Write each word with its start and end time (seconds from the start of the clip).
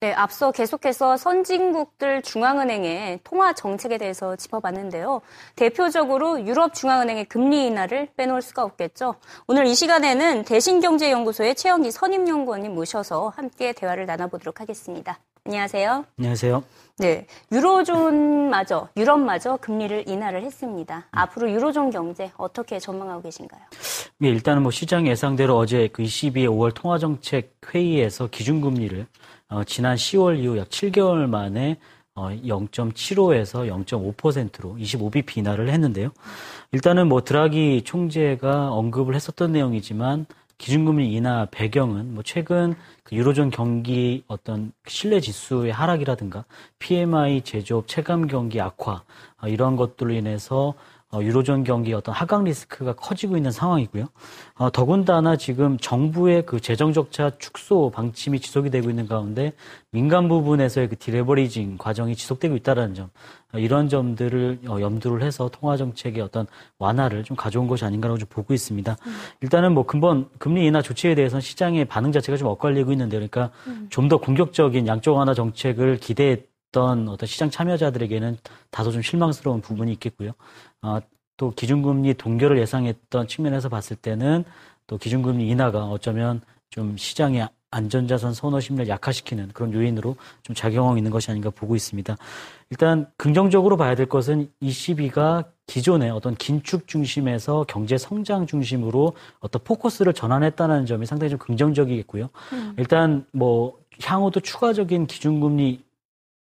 네, 0.00 0.12
앞서 0.12 0.52
계속해서 0.52 1.16
선진국들 1.16 2.22
중앙은행의 2.22 3.18
통화 3.24 3.52
정책에 3.52 3.98
대해서 3.98 4.36
짚어봤는데요. 4.36 5.22
대표적으로 5.56 6.46
유럽 6.46 6.72
중앙은행의 6.72 7.24
금리 7.24 7.66
인하를 7.66 8.08
빼놓을 8.16 8.40
수가 8.40 8.62
없겠죠. 8.62 9.16
오늘 9.48 9.66
이 9.66 9.74
시간에는 9.74 10.44
대신경제연구소의 10.44 11.56
최영기 11.56 11.90
선임연구원님 11.90 12.76
모셔서 12.76 13.32
함께 13.34 13.72
대화를 13.72 14.06
나눠보도록 14.06 14.60
하겠습니다. 14.60 15.18
안녕하세요. 15.44 16.04
안녕하세요. 16.16 16.62
네, 16.98 17.26
유로존마저 17.52 18.88
유럽마저 18.96 19.56
금리를 19.58 20.08
인하를 20.08 20.42
했습니다. 20.42 21.06
앞으로 21.12 21.48
유로존 21.50 21.90
경제 21.90 22.32
어떻게 22.36 22.80
전망하고 22.80 23.22
계신가요? 23.22 23.60
네, 24.18 24.28
일단은 24.28 24.62
뭐 24.62 24.72
시장 24.72 25.06
예상대로 25.06 25.56
어제 25.56 25.88
그 25.92 26.02
22의 26.02 26.48
5월 26.48 26.74
통화정책 26.74 27.60
회의에서 27.72 28.26
기준금리를 28.26 29.06
어, 29.50 29.62
지난 29.64 29.94
10월 29.94 30.40
이후 30.40 30.58
약 30.58 30.68
7개월 30.70 31.28
만에 31.28 31.76
어, 32.16 32.30
0.75에서 32.30 33.68
0.5%로 33.84 34.74
25bp 34.76 35.38
인하를 35.38 35.68
했는데요. 35.68 36.10
일단은 36.72 37.08
뭐 37.08 37.22
드라기 37.22 37.82
총재가 37.84 38.72
언급을 38.72 39.14
했었던 39.14 39.52
내용이지만 39.52 40.26
기준금리 40.58 41.12
인하 41.12 41.46
배경은 41.50 42.14
뭐 42.14 42.22
최근 42.24 42.74
그 43.04 43.14
유로존 43.14 43.50
경기 43.50 44.24
어떤 44.26 44.72
신뢰 44.86 45.20
지수의 45.20 45.72
하락이라든가 45.72 46.44
PMI 46.80 47.42
제조업 47.42 47.86
체감 47.86 48.26
경기 48.26 48.60
악화 48.60 49.04
어, 49.40 49.46
이러한 49.46 49.76
것들로 49.76 50.12
인해서 50.12 50.74
어, 50.97 50.97
유로존 51.14 51.64
경기 51.64 51.94
어떤 51.94 52.14
하강 52.14 52.44
리스크가 52.44 52.92
커지고 52.92 53.36
있는 53.36 53.50
상황이고요. 53.50 54.08
어, 54.56 54.70
더군다나 54.70 55.36
지금 55.36 55.78
정부의 55.78 56.44
그 56.44 56.60
재정 56.60 56.92
적자 56.92 57.30
축소 57.38 57.90
방침이 57.90 58.40
지속이 58.40 58.68
되고 58.68 58.90
있는 58.90 59.06
가운데 59.06 59.52
민간 59.90 60.28
부분에서의 60.28 60.90
그 60.90 60.98
디레버리징 60.98 61.78
과정이 61.78 62.14
지속되고 62.14 62.56
있다는 62.56 62.94
점, 62.94 63.10
어, 63.54 63.58
이런 63.58 63.88
점들을 63.88 64.60
어, 64.68 64.80
염두를 64.80 65.22
해서 65.22 65.48
통화 65.50 65.78
정책의 65.78 66.22
어떤 66.22 66.46
완화를 66.78 67.24
좀 67.24 67.38
가져온 67.38 67.68
것이 67.68 67.86
아닌가라고 67.86 68.18
좀 68.18 68.28
보고 68.28 68.52
있습니다. 68.52 68.96
음. 69.06 69.16
일단은 69.40 69.72
뭐 69.72 69.86
근본 69.86 70.28
금리 70.38 70.66
인하 70.66 70.82
조치에 70.82 71.14
대해서는 71.14 71.40
시장의 71.40 71.86
반응 71.86 72.12
자체가 72.12 72.36
좀 72.36 72.48
엇갈리고 72.48 72.92
있는데, 72.92 73.16
그러니까 73.16 73.50
음. 73.66 73.86
좀더 73.88 74.18
공격적인 74.18 74.86
양적 74.86 75.16
완화 75.16 75.32
정책을 75.32 75.96
기대했 75.96 76.48
어떤 76.70 77.08
어떤 77.08 77.26
시장 77.26 77.50
참여자들에게는 77.50 78.36
다소 78.70 78.90
좀 78.90 79.00
실망스러운 79.00 79.60
부분이 79.60 79.92
있겠고요. 79.92 80.32
어, 80.82 80.98
또 81.36 81.50
기준금리 81.52 82.14
동결을 82.14 82.58
예상했던 82.58 83.28
측면에서 83.28 83.68
봤을 83.68 83.96
때는 83.96 84.44
또 84.86 84.98
기준금리 84.98 85.48
인하가 85.48 85.84
어쩌면 85.84 86.40
좀 86.70 86.96
시장의 86.96 87.48
안전자산 87.70 88.32
선호 88.32 88.60
심리를 88.60 88.88
약화시키는 88.88 89.50
그런 89.52 89.72
요인으로 89.72 90.16
좀 90.42 90.54
작용하고 90.54 90.96
있는 90.96 91.10
것이 91.10 91.30
아닌가 91.30 91.50
보고 91.50 91.76
있습니다. 91.76 92.16
일단 92.70 93.06
긍정적으로 93.16 93.76
봐야 93.76 93.94
될 93.94 94.06
것은 94.06 94.50
ECB가 94.60 95.44
기존의 95.66 96.10
어떤 96.10 96.34
긴축 96.34 96.88
중심에서 96.88 97.66
경제 97.68 97.98
성장 97.98 98.46
중심으로 98.46 99.12
어떤 99.40 99.62
포커스를 99.64 100.14
전환했다는 100.14 100.86
점이 100.86 101.04
상당히 101.04 101.30
좀 101.30 101.38
긍정적이겠고요. 101.38 102.30
음. 102.52 102.74
일단 102.78 103.26
뭐 103.32 103.78
향후도 104.02 104.40
추가적인 104.40 105.06
기준금리 105.06 105.82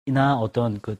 이나 0.06 0.36
어떤 0.36 0.80
그 0.80 0.96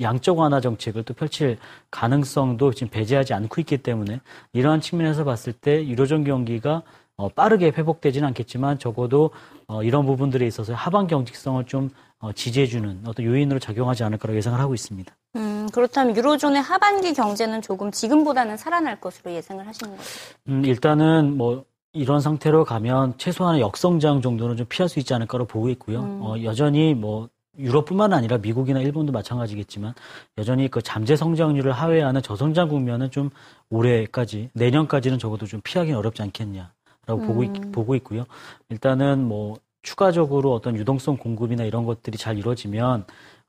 양적 0.00 0.38
완화 0.38 0.60
정책을 0.60 1.04
또 1.04 1.14
펼칠 1.14 1.58
가능성도 1.90 2.72
지금 2.72 2.90
배제하지 2.90 3.34
않고 3.34 3.60
있기 3.60 3.78
때문에 3.78 4.20
이러한 4.52 4.80
측면에서 4.80 5.24
봤을 5.24 5.52
때 5.52 5.86
유로존 5.86 6.24
경기가 6.24 6.82
어, 7.16 7.28
빠르게 7.28 7.66
회복되지는 7.66 8.26
않겠지만 8.28 8.78
적어도 8.80 9.30
어, 9.68 9.82
이런 9.84 10.04
부분들에 10.04 10.46
있어서 10.46 10.74
하반 10.74 11.06
경직성을 11.06 11.64
좀 11.66 11.90
어, 12.18 12.32
지지해주는 12.32 13.04
어떤 13.06 13.24
요인으로 13.26 13.60
작용하지 13.60 14.02
않을까라고 14.02 14.36
예상을 14.36 14.58
하고 14.58 14.74
있습니다. 14.74 15.14
음, 15.36 15.68
그렇다면 15.72 16.16
유로존의 16.16 16.60
하반기 16.62 17.12
경제는 17.12 17.62
조금 17.62 17.92
지금보다는 17.92 18.56
살아날 18.56 19.00
것으로 19.00 19.32
예상을 19.32 19.64
하시는 19.64 19.96
거죠? 19.96 20.08
음, 20.48 20.64
일단은 20.64 21.36
뭐 21.36 21.64
이런 21.92 22.20
상태로 22.20 22.64
가면 22.64 23.18
최소한의 23.18 23.60
역성장 23.60 24.20
정도는 24.20 24.56
좀 24.56 24.66
피할 24.68 24.88
수 24.88 24.98
있지 24.98 25.14
않을까로 25.14 25.44
보고 25.44 25.68
있고요. 25.70 26.00
음. 26.00 26.20
어, 26.22 26.42
여전히 26.42 26.94
뭐 26.94 27.28
유럽뿐만 27.58 28.12
아니라 28.12 28.38
미국이나 28.38 28.80
일본도 28.80 29.12
마찬가지겠지만 29.12 29.94
여전히 30.38 30.68
그 30.68 30.82
잠재 30.82 31.16
성장률을 31.16 31.72
하회하는 31.72 32.22
저성장 32.22 32.68
국면은 32.68 33.10
좀 33.10 33.30
올해까지 33.70 34.50
내년까지는 34.54 35.18
적어도 35.18 35.46
좀 35.46 35.60
피하기는 35.62 35.98
어렵지 35.98 36.22
않겠냐라고 36.22 36.72
음. 37.12 37.26
보고 37.26 37.44
있, 37.44 37.72
보고 37.72 37.94
있고요. 37.94 38.24
일단은 38.68 39.24
뭐 39.24 39.56
추가적으로 39.82 40.52
어떤 40.52 40.76
유동성 40.76 41.18
공급이나 41.18 41.64
이런 41.64 41.84
것들이 41.84 42.18
잘 42.18 42.38
이루어지면 42.38 43.04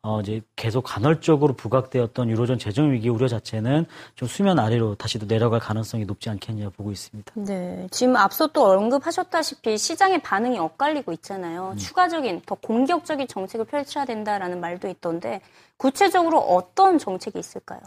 어, 0.08 0.22
이제 0.22 0.40
계속 0.56 0.84
간헐적으로 0.84 1.54
부각되었던 1.54 2.30
유로존 2.30 2.60
재정 2.60 2.92
위기 2.92 3.10
우려 3.10 3.28
자체는 3.28 3.88
좀 4.14 4.28
수면 4.28 4.60
아래로 4.60 4.94
다시 4.94 5.18
또 5.18 5.26
내려갈 5.26 5.60
가능성이 5.60 6.06
높지 6.06 6.30
않겠냐 6.30 6.70
보고 6.70 6.92
있습니다. 6.92 7.32
네. 7.36 7.88
지금 7.90 8.16
앞서 8.16 8.46
또 8.46 8.66
언급하셨다시피 8.66 9.80
시장의 9.80 10.22
반응이 10.22 10.60
엇갈리고 10.60 11.12
있잖아요. 11.14 11.72
음. 11.72 11.78
추가적인 11.78 12.44
더 12.46 12.54
공격적인 12.54 13.28
정책을 13.28 13.66
펼쳐야 13.66 14.06
된다라는 14.06 14.60
말도 14.60 14.88
있던데 14.90 15.42
구체적으로 15.78 16.40
어떤 16.40 17.00
정책이 17.00 17.40
있을까요? 17.40 17.80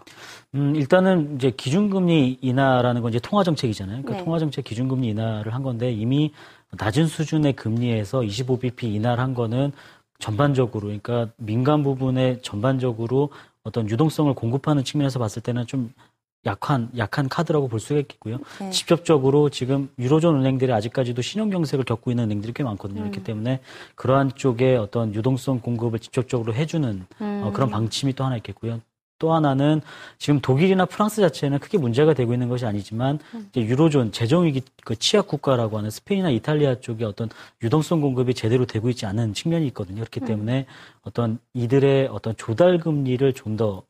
음, 0.56 0.74
일단은 0.74 1.36
이제 1.36 1.52
기준금리 1.52 2.38
인하라는 2.42 3.00
건 3.00 3.10
이제 3.10 3.20
통화 3.20 3.44
정책이잖아요. 3.44 4.02
그러니까 4.02 4.18
네. 4.18 4.24
통화 4.24 4.40
정책 4.40 4.64
기준금리 4.64 5.06
인하를 5.08 5.54
한 5.54 5.62
건데 5.62 5.92
이미 5.92 6.32
낮은 6.72 7.06
수준의 7.06 7.54
금리에서 7.54 8.20
25bp 8.20 8.82
인하를 8.82 9.22
한 9.22 9.34
거는 9.34 9.72
전반적으로 10.18 10.86
그러니까 10.86 11.28
민간 11.36 11.82
부분에 11.82 12.40
전반적으로 12.42 13.30
어떤 13.62 13.88
유동성을 13.88 14.32
공급하는 14.34 14.84
측면에서 14.84 15.18
봤을 15.18 15.42
때는 15.42 15.66
좀 15.66 15.92
약한 16.46 16.88
약한 16.96 17.28
카드라고 17.28 17.68
볼 17.68 17.80
수가 17.80 18.00
있겠고요. 18.00 18.38
네. 18.60 18.70
직접적으로 18.70 19.50
지금 19.50 19.90
유로존 19.98 20.36
은행들이 20.36 20.72
아직까지도 20.72 21.20
신용 21.20 21.50
경색을 21.50 21.84
겪고 21.84 22.10
있는 22.10 22.24
은행들이 22.24 22.52
꽤 22.52 22.62
많거든요. 22.62 23.00
음. 23.00 23.10
그렇기 23.10 23.24
때문에 23.24 23.60
그러한 23.96 24.32
쪽에 24.34 24.76
어떤 24.76 25.14
유동성 25.14 25.60
공급을 25.60 25.98
직접적으로 25.98 26.54
해주는 26.54 27.06
어, 27.18 27.24
음. 27.24 27.42
어, 27.44 27.52
그런 27.52 27.70
방침이 27.70 28.12
또 28.14 28.24
하나 28.24 28.36
있겠고요. 28.36 28.80
또 29.18 29.32
하나는 29.32 29.80
지금 30.18 30.40
독일이나 30.40 30.86
프랑스 30.86 31.20
자체는 31.20 31.58
크게 31.58 31.78
문제가 31.78 32.14
되고 32.14 32.32
있는 32.32 32.48
것이 32.48 32.66
아니지만 32.66 33.18
음. 33.34 33.50
유로존 33.56 34.12
재정위기 34.12 34.62
그 34.84 34.96
취약 34.96 35.26
국가라고 35.26 35.78
하는 35.78 35.90
스페인이나 35.90 36.30
이탈리아 36.30 36.80
쪽에 36.80 37.04
어떤 37.04 37.28
유동성 37.62 38.00
공급이 38.00 38.34
제대로 38.34 38.66
되고 38.66 38.88
있지 38.88 39.06
않은 39.06 39.34
측면이 39.34 39.66
있거든요. 39.68 40.00
그렇기 40.00 40.20
음. 40.20 40.26
때문에 40.26 40.66
어떤 41.02 41.38
이들의 41.54 42.08
어떤 42.08 42.36
조달 42.36 42.78
금리를 42.78 43.32
좀더 43.32 43.82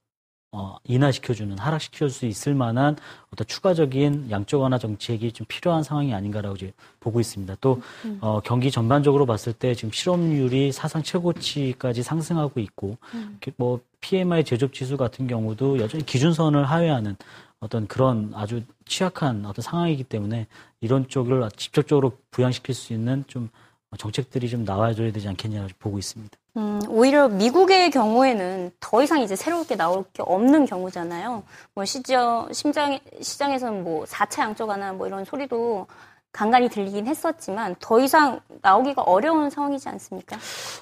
어, 0.50 0.78
인하시켜주는, 0.84 1.59
하락시킬 1.59 2.09
수 2.09 2.25
있을 2.25 2.55
만한 2.55 2.97
어떤 3.31 3.47
추가적인 3.47 4.31
양적 4.31 4.62
완화 4.62 4.78
정책이 4.78 5.33
좀 5.33 5.47
필요한 5.47 5.83
상황이 5.83 6.15
아닌가라고 6.15 6.56
이제 6.56 6.72
보고 7.00 7.21
있습니다. 7.21 7.56
또, 7.61 7.83
음. 8.06 8.17
어, 8.22 8.41
경기 8.41 8.71
전반적으로 8.71 9.27
봤을 9.27 9.53
때 9.53 9.75
지금 9.75 9.93
실업률이 9.93 10.72
사상 10.72 11.03
최고치까지 11.03 12.03
상승하고 12.03 12.61
있고, 12.61 12.97
음. 13.12 13.38
뭐, 13.59 13.81
PMI 14.01 14.45
제조업 14.45 14.73
지수 14.73 14.97
같은 14.97 15.27
경우도 15.27 15.79
여전히 15.79 16.05
기준선을 16.05 16.65
하회하는 16.65 17.17
어떤 17.61 17.87
그런 17.87 18.33
아주 18.35 18.63
취약한 18.85 19.45
어떤 19.45 19.63
상황이기 19.63 20.05
때문에 20.05 20.47
이런 20.81 21.09
쪽을 21.09 21.49
직접적으로 21.57 22.13
부양시킬 22.31 22.75
수 22.75 22.93
있는 22.93 23.25
좀 23.27 23.49
정책들이 23.97 24.49
좀 24.49 24.65
나와줘야 24.65 25.13
되지 25.13 25.29
않겠냐 25.29 25.67
보고 25.79 25.99
있습니다. 25.99 26.37
음, 26.57 26.81
오히려 26.89 27.29
미국의 27.29 27.91
경우에는 27.91 28.73
더 28.81 29.03
이상 29.03 29.23
이제 29.23 29.35
새롭게 29.35 29.77
나올 29.77 30.05
게 30.13 30.23
없는 30.23 30.67
경우잖아요. 30.67 31.43
뭐 31.75 31.85
시저 31.85 32.49
심장 32.53 32.99
시장에서는 33.21 33.85
뭐 33.85 34.05
4차 34.05 34.43
양적 34.43 34.69
완화 34.69 34.93
뭐 34.93 35.07
이런 35.07 35.25
소리도 35.25 35.87
간간히 36.33 36.69
들리긴 36.69 37.06
했었지만 37.06 37.77
더 37.81 38.00
이상 38.00 38.41
나오기가 38.62 39.03
어려운 39.03 39.50
상황이지 39.50 39.89
않습니까? 39.89 40.37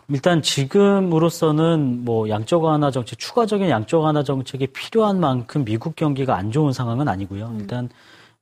일단 0.08 0.42
지금으로서는 0.42 2.04
뭐 2.04 2.28
양적 2.28 2.64
완화 2.64 2.90
정책 2.90 3.18
추가적인 3.18 3.68
양적 3.68 4.02
완화 4.02 4.22
정책이 4.22 4.68
필요한 4.68 5.20
만큼 5.20 5.64
미국 5.64 5.96
경기가 5.96 6.36
안 6.36 6.50
좋은 6.50 6.72
상황은 6.72 7.08
아니고요. 7.08 7.46
음. 7.46 7.60
일단 7.60 7.88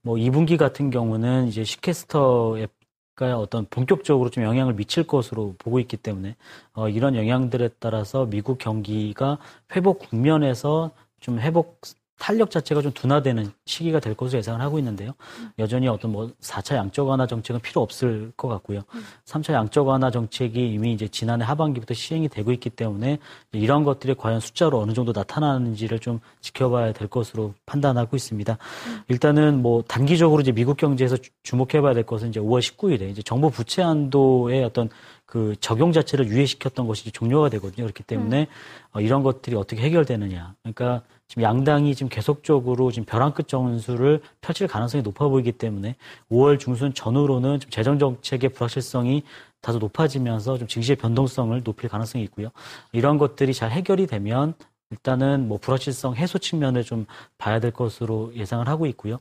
뭐 0.03 0.17
2분기 0.17 0.57
같은 0.57 0.91
경우는 0.91 1.49
이제 1.49 1.65
시캐스터의 1.65 2.69
가 3.17 3.39
어떤 3.39 3.65
본격적으로 3.67 4.29
좀 4.29 4.43
영향을 4.43 4.75
미칠 4.75 5.07
것으로 5.07 5.55
보고 5.59 5.79
있기 5.79 5.97
때문에 5.97 6.35
어, 6.73 6.89
이런 6.89 7.15
영향들에 7.15 7.71
따라서 7.79 8.27
미국 8.27 8.59
경기가 8.59 9.39
회복 9.77 10.01
국면에서 10.01 10.91
좀 11.21 11.39
회복 11.39 11.81
탄력 12.25 12.51
자체가 12.51 12.81
좀 12.81 12.91
둔화되는 12.91 13.53
시기가 13.67 14.01
될 14.01 14.15
것으로 14.15 14.39
예상을 14.39 14.59
하고 14.59 14.79
있는데요. 14.79 15.13
여전히 15.59 15.89
어떤 15.89 16.11
뭐 16.11 16.31
4차 16.41 16.75
양적 16.75 17.07
완화 17.07 17.27
정책은 17.27 17.61
필요 17.61 17.83
없을 17.83 18.33
것 18.35 18.49
같고요. 18.49 18.81
3차 19.27 19.53
양적 19.53 19.87
완화 19.87 20.11
정책이 20.11 20.73
이미 20.73 20.95
이제 20.95 21.07
지난해 21.07 21.45
하반기부터 21.45 21.93
시행이 21.93 22.31
되고 22.31 22.51
있기 22.53 22.71
때문에 22.71 23.19
이런 23.53 23.85
것들이 23.85 24.15
과연 24.15 24.41
숫자로 24.41 24.81
어느 24.81 24.95
정도 24.95 25.13
나타나는지를 25.15 25.99
좀 25.99 26.19
지켜봐야 26.41 26.95
될 26.95 27.09
것으로 27.09 27.53
판단하고 27.67 28.17
있습니다. 28.17 28.57
일단은 29.09 29.61
뭐 29.61 29.85
단기적으로 29.87 30.41
이제 30.41 30.51
미국 30.51 30.79
경제에서 30.79 31.19
주목해봐야 31.43 31.93
될 31.93 32.05
것은 32.05 32.31
이제 32.31 32.41
5월 32.41 32.61
19일에 32.61 33.11
이제 33.11 33.21
정부 33.21 33.51
부채 33.51 33.83
한도의 33.83 34.65
어떤 34.65 34.89
그 35.35 35.57
적용 35.59 35.91
자체를 35.91 36.29
유예시켰던 36.29 36.87
것이 36.87 37.11
종료가 37.11 37.49
되거든요. 37.49 37.87
그렇기 37.87 38.05
때문에 38.05 38.43
음. 38.43 38.47
어, 38.93 39.01
이런 39.01 39.25
것들이 39.25 39.57
어떻게 39.57 39.83
해결되느냐. 39.83 40.55
그러니까 40.63 41.03
지금 41.27 41.43
양당이 41.43 41.97
지금 41.97 42.09
계속적으로 42.09 42.93
지금 42.93 43.05
벼랑 43.05 43.33
끝 43.33 43.49
정수를 43.49 44.21
펼칠 44.41 44.69
가능성이 44.69 45.03
높아 45.03 45.27
보이기 45.27 45.51
때문에 45.51 45.97
5월 46.31 46.61
중순 46.61 46.95
전후로는 46.95 47.59
좀 47.59 47.69
재정 47.69 47.99
정책의 47.99 48.51
불확실성이 48.51 49.25
다소 49.61 49.81
높아지면서 49.81 50.57
좀 50.57 50.69
증시의 50.69 50.95
변동성을 50.95 51.61
높일 51.65 51.91
가능성이 51.91 52.23
있고요. 52.23 52.51
이런 52.93 53.19
것들이 53.19 53.55
잘 53.55 53.73
해결이 53.73 54.07
되면 54.07 54.55
일단은 54.93 55.49
뭐 55.49 55.59
불확실성 55.59 56.15
해소 56.15 56.39
측면을 56.39 56.85
좀 56.85 57.07
봐야 57.39 57.59
될 57.59 57.73
것으로 57.73 58.33
예상을 58.37 58.69
하고 58.69 58.87
있고요. 58.87 59.19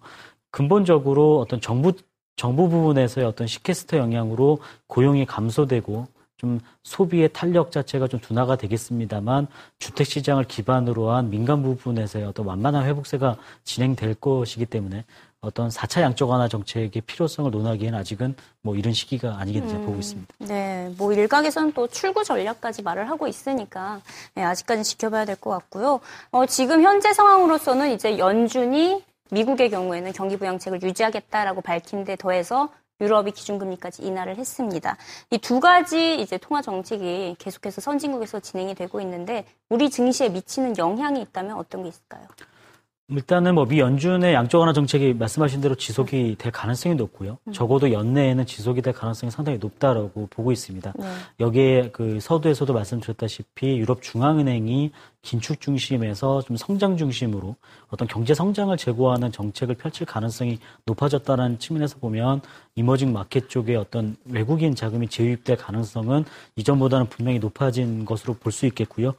근본적으로 0.52 1.40
어떤 1.40 1.60
정부 1.60 1.94
정부 2.36 2.70
부분에서의 2.70 3.28
어떤 3.28 3.48
시캐스터 3.48 3.98
영향으로 3.98 4.60
고용이 4.88 5.26
감소되고 5.26 6.08
좀 6.38 6.60
소비의 6.84 7.30
탄력 7.32 7.72
자체가 7.72 8.08
좀 8.08 8.20
둔화가 8.20 8.58
되겠습니다만 8.58 9.48
주택 9.80 10.08
시장을 10.08 10.44
기반으로 10.44 11.12
한 11.12 11.30
민간 11.30 11.64
부분에서의 11.64 12.26
어떤 12.26 12.46
완만한 12.46 12.86
회복세가 12.86 13.38
진행될 13.64 14.16
것이기 14.16 14.66
때문에 14.66 15.06
어떤 15.40 15.70
4차 15.70 16.02
양적 16.02 16.30
완화 16.30 16.48
정책의 16.48 17.02
필요성을 17.06 17.52
논하기에는 17.52 17.98
아직은 18.00 18.36
뭐 18.62 18.76
이런 18.76 18.94
시기가 18.94 19.38
아니겠는지 19.40 19.76
음, 19.76 19.86
보고 19.86 20.00
있습니다. 20.00 20.34
네, 20.40 20.94
뭐 20.98 21.12
일각에서는 21.14 21.74
또 21.74 21.88
출구 21.88 22.24
전략까지 22.24 22.82
말을 22.82 23.10
하고 23.10 23.28
있으니까 23.28 24.02
네, 24.36 24.44
아직까지는 24.44 24.84
지켜봐야 24.84 25.26
될 25.26 25.36
것 25.36 25.50
같고요. 25.52 26.00
어, 26.32 26.46
지금 26.46 26.82
현재 26.82 27.14
상황으로서는 27.14 27.92
이제 27.92 28.18
연준이 28.18 29.04
미국의 29.32 29.70
경우에는 29.70 30.12
경기 30.14 30.38
부양책을 30.38 30.82
유지하겠다라고 30.84 31.62
밝힌 31.62 32.04
데 32.04 32.16
더해서 32.16 32.70
유럽이 33.02 33.32
기준금리까지 33.32 34.04
인하를 34.04 34.38
했습니다. 34.38 34.98
이 35.32 35.38
두 35.40 35.60
가지 35.60 36.16
이제 36.22 36.38
통화 36.38 36.62
정책이 36.62 37.36
계속해서 37.40 37.82
선진국에서 37.82 38.40
진행이 38.40 38.76
되고 38.76 39.02
있는데 39.02 39.46
우리 39.70 39.90
증시에 39.90 40.30
미치는 40.30 40.78
영향이 40.78 41.22
있다면 41.22 41.58
어떤 41.58 41.84
게 41.84 41.90
있을까요? 41.90 42.28
일단은 43.10 43.56
뭐 43.56 43.66
미 43.66 43.80
연준의 43.80 44.34
양적 44.34 44.60
완화 44.62 44.72
정책이 44.72 45.14
말씀하신 45.16 45.60
대로 45.60 45.76
지속이 45.76 46.36
될 46.40 46.52
가능성이 46.54 46.96
높고요. 46.96 47.38
음. 47.48 47.54
적어도 47.54 47.92
연내에는 47.92 48.46
지속이 48.46 48.82
될 48.82 48.94
가능성이 48.94 49.30
상당히 49.30 49.58
높다라고 49.58 50.28
보고 50.30 50.52
있습니다. 50.54 50.94
네. 50.98 51.06
여기에 51.42 51.90
그 51.92 52.20
서두에서도 52.22 52.72
말씀드렸다시피 52.74 53.78
유럽 53.78 54.02
중앙은행이 54.02 54.92
긴축 55.22 55.60
중심에서 55.60 56.42
좀 56.44 56.56
성장 56.56 56.96
중심으로 56.96 57.56
어떤 57.90 58.08
경제 58.08 58.34
성장을 58.34 58.76
제고하는 58.78 59.32
정책을 59.32 59.76
펼칠 59.76 60.06
가능성이 60.08 60.60
높아졌다는 60.86 61.60
측면에서 61.60 61.98
보면 62.00 62.42
이머징 62.76 63.12
마켓 63.12 63.50
쪽에 63.50 63.76
어떤 63.76 64.16
외국인 64.26 64.76
자금이 64.76 65.10
재유입될 65.10 65.58
가능성은 65.58 66.24
이전보다는 66.56 67.08
분명히 67.10 67.40
높아진 67.40 68.06
것으로 68.06 68.34
볼 68.36 68.54
수 68.54 68.66
있겠고요. 68.68 69.14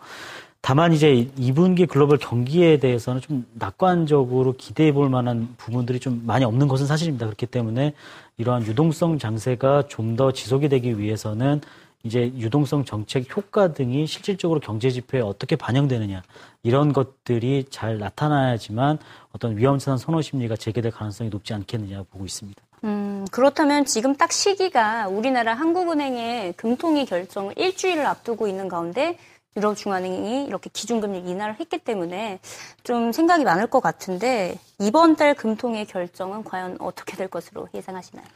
다만 0.67 0.95
이제 0.95 1.29
2분기 1.39 1.87
글로벌 1.87 2.17
경기에 2.17 2.79
대해서는 2.79 3.21
좀 3.21 3.45
낙관적으로 3.53 4.55
기대해 4.57 4.93
볼 4.93 5.11
만한 5.11 5.55
부분들이 5.59 6.01
좀 6.01 6.23
많이 6.25 6.47
없는 6.47 6.69
것은 6.69 6.87
사실입니다. 6.87 7.27
그렇기 7.27 7.45
때문에 7.45 7.93
이러한 8.39 8.65
유동성 8.67 9.19
장세가 9.19 9.89
좀 9.89 10.17
더 10.17 10.33
지속이 10.33 10.71
되기 10.71 10.99
위해서는 10.99 11.61
이제 12.03 12.33
유동성 12.39 12.87
정책 12.87 13.37
효과 13.37 13.75
등이 13.75 14.07
실질적으로 14.07 14.59
경제 14.59 14.89
지표에 14.89 15.21
어떻게 15.21 15.55
반영되느냐 15.55 16.23
이런 16.63 16.95
것들이 16.95 17.67
잘 17.69 17.99
나타나야지만 17.99 18.99
어떤 19.33 19.59
위험천한 19.59 19.99
선호 19.99 20.23
심리가 20.23 20.57
재개될 20.57 20.93
가능성이 20.93 21.29
높지 21.29 21.53
않겠느냐 21.53 22.05
보고 22.11 22.25
있습니다. 22.25 22.63
음, 22.85 23.27
그렇다면 23.31 23.85
지금 23.85 24.15
딱 24.15 24.33
시기가 24.33 25.09
우리나라 25.09 25.53
한국은행의 25.55 26.55
금통위 26.55 27.05
결정을 27.05 27.55
일주일을 27.59 28.07
앞두고 28.07 28.47
있는 28.49 28.69
가운데 28.69 29.19
유럽 29.57 29.77
중앙은행이 29.77 30.47
이렇게 30.47 30.69
기준금리 30.73 31.31
인하를 31.31 31.57
했기 31.61 31.79
때문에 31.79 32.41
좀 32.83 33.13
생각이 33.13 33.45
많을 33.45 33.69
것 33.69 33.81
같은데 33.81 34.59
이번 34.81 35.15
달 35.15 35.35
금통의 35.35 35.87
결정은 35.87 36.43
과연 36.43 36.77
어떻게 36.81 37.17
될 37.17 37.29
것으로 37.29 37.69
예상하시나요? 37.73 38.27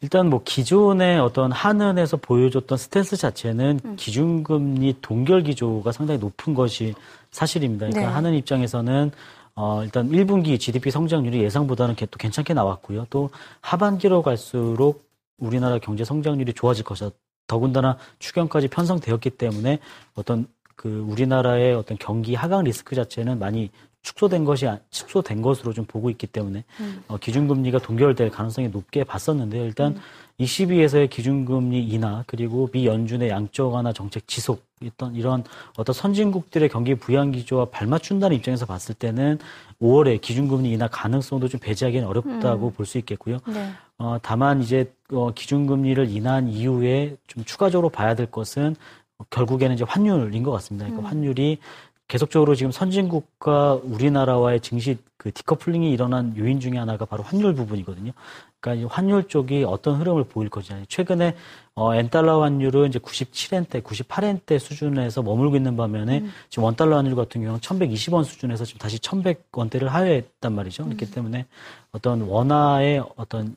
일단 0.00 0.30
뭐 0.30 0.40
기존의 0.42 1.20
어떤 1.20 1.52
한은에서 1.52 2.16
보여줬던 2.16 2.78
스탠스 2.78 3.16
자체는 3.16 3.80
음. 3.84 3.96
기준금리 3.96 4.98
동결 5.02 5.42
기조가 5.42 5.92
상당히 5.92 6.18
높은 6.18 6.54
것이 6.54 6.94
사실입니다. 7.30 7.86
그러니까 7.86 8.08
네. 8.08 8.14
한은 8.14 8.34
입장에서는 8.34 9.10
어, 9.54 9.82
일단 9.84 10.08
1분기 10.08 10.58
GDP 10.58 10.90
성장률이 10.90 11.42
예상보다는 11.42 11.94
또 11.96 12.18
괜찮게 12.18 12.54
나왔고요. 12.54 13.06
또 13.10 13.28
하반기로 13.60 14.22
갈수록 14.22 15.04
우리나라 15.38 15.78
경제 15.78 16.04
성장률이 16.04 16.54
좋아질 16.54 16.84
것이다. 16.84 17.10
더군다나 17.46 17.98
추경까지 18.18 18.68
편성되었기 18.68 19.30
때문에 19.30 19.78
어떤 20.14 20.46
그 20.82 21.06
우리나라의 21.08 21.74
어떤 21.74 21.96
경기 21.96 22.34
하강 22.34 22.64
리스크 22.64 22.96
자체는 22.96 23.38
많이 23.38 23.70
축소된 24.02 24.44
것이 24.44 24.66
축소된 24.90 25.40
것으로 25.42 25.72
좀 25.72 25.84
보고 25.84 26.10
있기 26.10 26.26
때문에 26.26 26.64
음. 26.80 27.04
어, 27.06 27.18
기준금리가 27.18 27.78
동결될 27.78 28.30
가능성이 28.30 28.66
높게 28.66 29.04
봤었는데요. 29.04 29.64
일단 29.64 29.92
음. 29.92 30.00
22에서의 30.40 31.08
기준금리 31.08 31.84
인하 31.84 32.24
그리고 32.26 32.68
미 32.72 32.84
연준의 32.84 33.28
양적 33.28 33.72
완화 33.72 33.92
정책 33.92 34.26
지속 34.26 34.64
어떤 34.84 35.14
이런 35.14 35.44
어떤 35.76 35.94
선진국들의 35.94 36.68
경기 36.68 36.96
부양 36.96 37.30
기조와 37.30 37.66
발맞춘다는 37.66 38.36
입장에서 38.36 38.66
봤을 38.66 38.96
때는 38.96 39.38
5월에 39.80 40.20
기준금리 40.20 40.72
인하 40.72 40.88
가능성도 40.88 41.46
좀 41.46 41.60
배제하기는 41.60 42.08
어렵다고 42.08 42.68
음. 42.68 42.72
볼수 42.72 42.98
있겠고요. 42.98 43.38
네. 43.46 43.70
어, 43.98 44.18
다만 44.20 44.60
이제 44.60 44.92
어, 45.12 45.30
기준금리를 45.32 46.10
인한 46.10 46.48
이후에 46.48 47.14
좀 47.28 47.44
추가적으로 47.44 47.88
봐야 47.88 48.16
될 48.16 48.26
것은 48.26 48.74
결국에는 49.30 49.74
이제 49.74 49.84
환율인 49.86 50.42
것 50.42 50.50
같습니다. 50.52 50.86
그러니까 50.86 51.08
음. 51.08 51.10
환율이 51.10 51.58
계속적으로 52.08 52.54
지금 52.54 52.70
선진국과 52.72 53.80
우리나라와의 53.84 54.60
증시 54.60 54.98
그 55.16 55.32
디커플링이 55.32 55.90
일어난 55.90 56.36
요인 56.36 56.60
중에 56.60 56.76
하나가 56.76 57.04
바로 57.06 57.22
환율 57.22 57.54
부분이거든요. 57.54 58.12
그러니까 58.60 58.94
환율 58.94 59.28
쪽이 59.28 59.64
어떤 59.64 59.98
흐름을 59.98 60.24
보일 60.24 60.50
것이냐. 60.50 60.82
최근에 60.88 61.34
어, 61.74 61.94
엔달러 61.94 62.42
환율은 62.42 62.88
이제 62.88 62.98
97엔대, 62.98 63.82
98엔대 63.82 64.58
수준에서 64.58 65.22
머물고 65.22 65.56
있는 65.56 65.76
반면에 65.76 66.18
음. 66.18 66.32
지금 66.50 66.64
원달러 66.64 66.96
환율 66.96 67.14
같은 67.14 67.40
경우는 67.40 67.60
1120원 67.60 68.24
수준에서 68.24 68.64
지금 68.64 68.78
다시 68.78 68.98
1100원대를 68.98 69.86
하회했단 69.86 70.52
말이죠. 70.52 70.84
그렇기 70.84 71.06
음. 71.06 71.10
때문에 71.12 71.46
어떤 71.92 72.22
원화의 72.22 73.02
어떤 73.16 73.56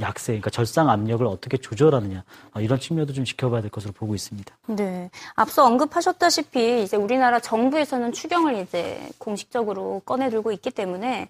약세, 0.00 0.32
그러니까 0.32 0.50
절상 0.50 0.90
압력을 0.90 1.24
어떻게 1.26 1.56
조절하느냐 1.56 2.24
어, 2.54 2.60
이런 2.60 2.80
측면도 2.80 3.12
좀 3.12 3.24
지켜봐야 3.24 3.62
될 3.62 3.70
것으로 3.70 3.92
보고 3.92 4.14
있습니다. 4.14 4.56
네, 4.66 5.10
앞서 5.36 5.64
언급하셨다시피 5.64 6.82
이제 6.82 6.96
우리나라 6.96 7.38
정부에서는 7.38 8.10
추경을 8.12 8.56
이제 8.58 9.08
공식적으로 9.18 10.02
꺼내들고 10.04 10.50
있기 10.52 10.72
때문에 10.72 11.28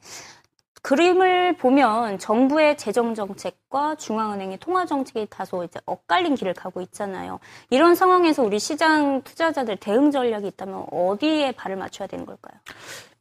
그림을 0.80 1.56
보면 1.56 2.18
정부의 2.18 2.76
재정 2.76 3.14
정책과 3.14 3.96
중앙은행의 3.96 4.58
통화 4.58 4.84
정책이 4.84 5.26
다소 5.30 5.64
이제 5.64 5.80
엇갈린 5.86 6.34
길을 6.34 6.52
가고 6.52 6.82
있잖아요. 6.82 7.40
이런 7.70 7.94
상황에서 7.94 8.42
우리 8.42 8.58
시장 8.58 9.22
투자자들 9.22 9.76
대응 9.76 10.10
전략이 10.10 10.46
있다면 10.46 10.86
어디에 10.90 11.52
발을 11.52 11.76
맞춰야 11.76 12.06
되는 12.06 12.26
걸까요? 12.26 12.60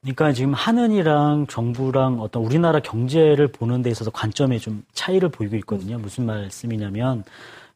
그러니까 0.03 0.33
지금 0.33 0.53
한은이랑 0.53 1.48
정부랑 1.48 2.19
어떤 2.19 2.43
우리나라 2.43 2.79
경제를 2.81 3.48
보는 3.48 3.81
데 3.81 3.89
있어서 3.89 4.12
관점에 4.12 4.60
좀 4.60 4.83
차이를 4.91 5.29
보이고 5.29 5.55
있거든요. 5.57 5.98
무슨 5.98 6.25
말씀이냐면 6.25 7.24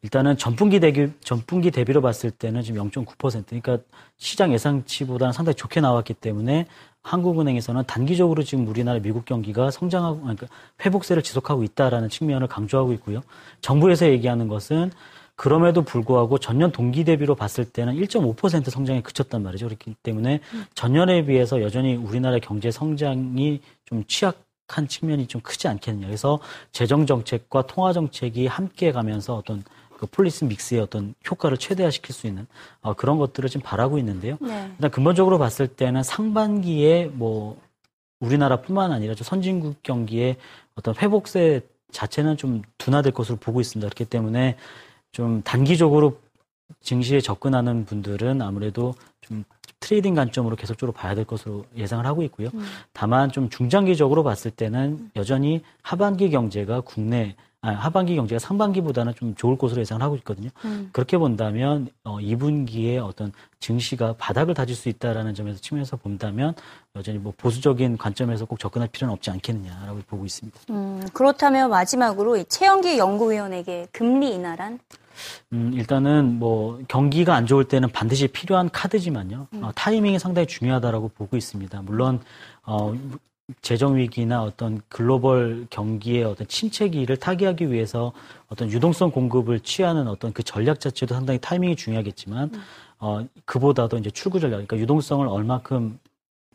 일단은 0.01 0.37
전분기 0.37 0.81
대비 0.81 1.09
전분기 1.21 1.71
대비로 1.71 2.01
봤을 2.01 2.29
때는 2.29 2.61
지금 2.61 2.89
0.9% 2.89 3.45
그러니까 3.47 3.79
시장 4.17 4.51
예상치보다는 4.53 5.31
상당히 5.31 5.55
좋게 5.55 5.79
나왔기 5.79 6.15
때문에 6.15 6.67
한국은행에서는 7.01 7.85
단기적으로 7.87 8.43
지금 8.43 8.67
우리나라 8.67 8.99
미국 8.99 9.23
경기가 9.23 9.71
성장하고 9.71 10.21
그러니까 10.21 10.47
회복세를 10.83 11.23
지속하고 11.23 11.63
있다라는 11.63 12.09
측면을 12.09 12.47
강조하고 12.47 12.91
있고요. 12.93 13.21
정부에서 13.61 14.07
얘기하는 14.09 14.49
것은 14.49 14.91
그럼에도 15.37 15.83
불구하고 15.83 16.39
전년 16.39 16.71
동기 16.71 17.05
대비로 17.05 17.35
봤을 17.35 17.63
때는 17.63 17.93
1.5% 17.93 18.71
성장에 18.71 19.01
그쳤단 19.01 19.43
말이죠. 19.43 19.67
그렇기 19.67 19.95
때문에 20.01 20.41
전년에 20.73 21.25
비해서 21.25 21.61
여전히 21.61 21.95
우리나라 21.95 22.39
경제 22.39 22.71
성장이 22.71 23.61
좀 23.85 24.03
취약 24.07 24.43
한 24.67 24.87
측면이 24.87 25.27
좀 25.27 25.39
크지 25.41 25.67
않겠느냐. 25.67 26.07
그래서 26.07 26.39
재정 26.71 27.05
정책과 27.05 27.67
통화 27.67 27.93
정책이 27.93 28.47
함께 28.47 28.91
가면서 28.91 29.35
어떤 29.35 29.63
그 29.97 30.07
policy 30.07 30.43
mix의 30.43 30.81
어떤 30.81 31.13
효과를 31.29 31.57
최대화시킬 31.57 32.13
수 32.13 32.27
있는 32.27 32.47
어, 32.81 32.95
그런 32.95 33.17
것들을 33.17 33.47
지금 33.47 33.63
바라고 33.63 33.99
있는데요. 33.99 34.37
네. 34.41 34.71
일단 34.75 34.91
근본적으로 34.91 35.37
봤을 35.37 35.67
때는 35.67 36.03
상반기에 36.03 37.11
뭐 37.13 37.61
우리나라뿐만 38.19 38.91
아니라 38.91 39.13
선진국 39.15 39.83
경기의 39.83 40.37
어떤 40.75 40.95
회복세 40.95 41.61
자체는 41.91 42.37
좀 42.37 42.63
둔화될 42.77 43.13
것으로 43.13 43.37
보고 43.37 43.61
있습니다. 43.61 43.87
그렇기 43.87 44.05
때문에 44.05 44.57
좀 45.11 45.41
단기적으로 45.43 46.19
증시에 46.81 47.21
접근하는 47.21 47.85
분들은 47.85 48.41
아무래도 48.41 48.93
좀 49.21 49.43
trading 49.79 50.15
관점으로 50.15 50.55
계속적으로 50.55 50.91
봐야 50.91 51.15
될 51.15 51.25
것으로 51.25 51.65
예상을 51.75 52.05
하고 52.05 52.23
있고요. 52.23 52.49
음. 52.53 52.65
다만 52.93 53.31
좀 53.31 53.49
중장기적으로 53.49 54.23
봤을 54.23 54.51
때는 54.51 55.11
여전히 55.15 55.61
하반기 55.81 56.29
경제가 56.29 56.81
국내 56.81 57.35
아, 57.67 57.71
하반기 57.71 58.15
경제가 58.15 58.39
상반기보다는 58.39 59.13
좀 59.15 59.35
좋을 59.35 59.57
것으로 59.57 59.81
예상을 59.81 60.01
하고 60.01 60.15
있거든요. 60.17 60.49
음. 60.63 60.89
그렇게 60.93 61.17
본다면 61.17 61.89
어, 62.05 62.17
2분기에 62.17 63.05
어떤 63.05 63.33
증시가 63.59 64.15
바닥을 64.17 64.53
다질 64.53 64.73
수 64.73 64.87
있다라는 64.87 65.35
점에서 65.35 65.59
측면에서 65.59 65.97
본다면 65.97 66.53
여전히 66.95 67.17
뭐 67.17 67.33
보수적인 67.35 67.97
관점에서 67.97 68.45
꼭 68.45 68.57
접근할 68.57 68.87
필요는 68.87 69.11
없지 69.15 69.31
않겠느냐라고 69.31 69.99
보고 70.07 70.25
있습니다. 70.25 70.57
음, 70.69 71.01
그렇다면 71.11 71.69
마지막으로 71.69 72.41
최영기 72.45 72.97
연구위원에게 72.97 73.87
금리 73.91 74.33
인하란? 74.33 74.79
음, 75.51 75.73
일단은 75.73 76.39
뭐 76.39 76.79
경기가 76.87 77.35
안 77.35 77.47
좋을 77.47 77.65
때는 77.65 77.89
반드시 77.89 78.29
필요한 78.29 78.69
카드지만요. 78.69 79.47
음. 79.51 79.63
어, 79.65 79.71
타이밍이 79.75 80.19
상당히 80.19 80.47
중요하다라고 80.47 81.09
보고 81.09 81.35
있습니다. 81.35 81.81
물론 81.81 82.21
어, 82.63 82.95
재정 83.61 83.95
위기나 83.95 84.43
어떤 84.43 84.81
글로벌 84.89 85.67
경기의 85.69 86.25
어떤 86.25 86.47
침체기를 86.47 87.17
타개하기 87.17 87.71
위해서 87.71 88.11
어떤 88.49 88.69
유동성 88.69 89.11
공급을 89.11 89.61
취하는 89.61 90.07
어떤 90.07 90.33
그 90.33 90.43
전략 90.43 90.81
자체도 90.81 91.15
상당히 91.15 91.39
타이밍이 91.39 91.77
중요하겠지만 91.77 92.49
음. 92.53 92.61
어 92.99 93.25
그보다도 93.45 93.97
이제 93.99 94.09
출구 94.09 94.39
전략, 94.39 94.57
그러니까 94.57 94.77
유동성을 94.77 95.25
얼마큼 95.27 95.97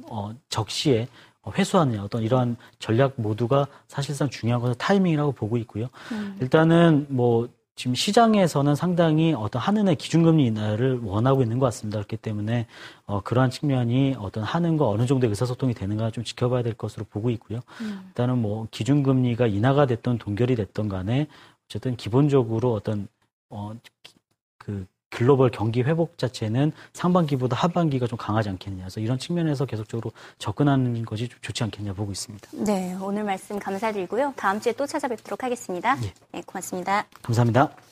어 0.09 0.35
적시에 0.51 1.09
회수하느냐 1.57 2.05
어떤 2.05 2.23
이러한 2.23 2.57
전략 2.79 3.15
모두가 3.17 3.67
사실상 3.89 4.29
중요한 4.29 4.61
것은 4.61 4.75
타이밍이라고 4.77 5.33
보고 5.33 5.57
있고요. 5.57 5.89
음. 6.13 6.37
일단은 6.41 7.07
뭐 7.09 7.49
지금 7.75 7.95
시장에서는 7.95 8.75
상당히 8.75 9.33
어떤 9.33 9.63
한은의 9.63 9.97
기준금리 9.97 10.45
인하를 10.47 11.01
원하고 11.03 11.43
있는 11.43 11.59
것 11.59 11.67
같습니다. 11.67 11.99
그렇기 11.99 12.19
때문에 12.19 12.67
어, 13.07 13.23
그러한 13.23 13.51
측면이 13.51 14.17
어떤 14.19 14.45
한은과 14.45 14.87
어느 14.87 15.07
정도의 15.07 15.31
의사소통이 15.31 15.75
되는가 15.75 16.11
좀 16.11 16.23
지켜봐야 16.23 16.63
될 16.63 16.75
것으로 16.75 17.07
보고 17.09 17.31
있고요. 17.31 17.61
음. 17.81 18.05
일단은 18.09 18.39
뭐 18.39 18.69
기준금리가 18.71 19.47
인하가 19.47 19.87
됐던 19.87 20.19
동결이 20.19 20.55
됐던 20.57 20.89
간에 20.89 21.29
어쨌든 21.67 21.97
기본적으로 21.97 22.75
어떤 22.75 23.09
어, 23.49 23.73
그 24.59 24.87
글로벌 25.13 25.51
경기 25.51 25.83
회복 25.83 26.19
자체는 26.19 26.73
상반기보다 26.95 27.57
하반기가 27.57 28.07
좀 28.07 28.19
강하지 28.19 28.49
않겠냐. 28.49 28.85
그래서 28.85 29.01
이런 29.01 29.19
측면에서 29.19 29.67
계속적으로 29.67 30.11
접근하는 30.39 31.05
것이 31.05 31.29
좀 31.29 31.39
좋지 31.43 31.63
않겠냐 31.65 31.93
보고 31.93 32.11
있습니다. 32.11 32.49
네, 32.53 32.97
오늘 33.01 33.23
말씀 33.23 33.59
감사드리고요. 33.59 34.33
다음 34.37 34.59
주에 34.59 34.73
또 34.73 34.87
찾아뵙도록 34.87 35.45
하겠습니다. 35.45 35.97
예. 36.03 36.13
네, 36.33 36.43
고맙습니다. 36.47 37.05
감사합니다. 37.23 37.92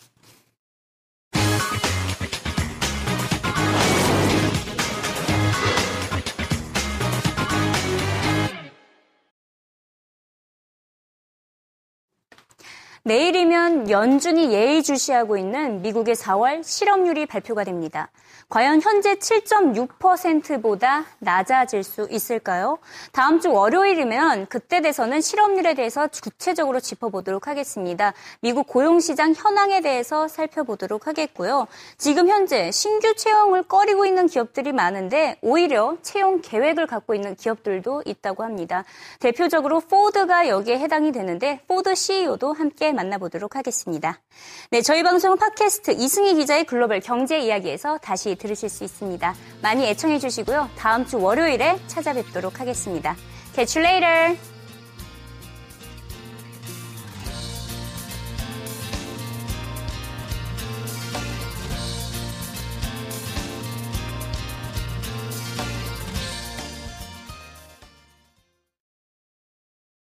내일이면 13.02 13.88
연준이 13.88 14.52
예의주시하고 14.52 15.38
있는 15.38 15.80
미국의 15.80 16.14
4월 16.14 16.62
실업률이 16.62 17.25
발표가 17.25 17.64
됩니다. 17.64 18.11
과연 18.50 18.83
현재 18.83 19.14
7.6%보다 19.14 21.04
낮아질 21.21 21.85
수 21.85 22.09
있을까요? 22.11 22.78
다음 23.12 23.38
주 23.40 23.52
월요일이면 23.52 24.47
그때 24.49 24.83
돼서는 24.83 25.21
실업률에 25.21 25.75
대해서 25.75 26.09
구체적으로 26.21 26.80
짚어보도록 26.80 27.47
하겠습니다. 27.47 28.12
미국 28.40 28.66
고용시장 28.66 29.35
현황에 29.37 29.80
대해서 29.83 30.26
살펴보도록 30.26 31.07
하겠고요. 31.07 31.69
지금 31.97 32.28
현재 32.28 32.73
신규 32.73 33.14
채용을 33.14 33.62
꺼리고 33.62 34.04
있는 34.04 34.26
기업들이 34.26 34.73
많은데 34.73 35.38
오히려 35.42 35.97
채용 36.02 36.40
계획을 36.42 36.88
갖고 36.88 37.14
있는 37.14 37.37
기업들도 37.37 38.02
있다고 38.04 38.42
합니다. 38.42 38.85
대표적으로 39.21 39.78
포드가 39.78 40.49
여기에 40.49 40.80
해당이 40.80 41.12
되는데 41.12 41.61
포드 41.69 41.95
CEO도 41.95 42.52
함께 42.52 42.89
만나보도록 42.92 43.56
하겠습니다. 43.56 44.20
네, 44.70 44.82
저희 44.82 45.02
방송은 45.02 45.38
팟캐스트 45.38 45.92
이승희 45.92 46.35
기자의 46.37 46.64
글로벌 46.64 47.00
경제 47.00 47.38
이야기에서 47.38 47.99
다시 47.99 48.37
들으실 48.37 48.68
수 48.68 48.85
있습니다. 48.85 49.35
많이 49.62 49.87
애청해 49.87 50.18
주시고요. 50.18 50.68
다음 50.76 51.06
주 51.06 51.20
월요일에 51.20 51.78
찾아뵙도록 51.87 52.61
하겠습니다. 52.61 53.16
Catch 53.54 53.78
you 53.78 53.88
later! 53.88 54.50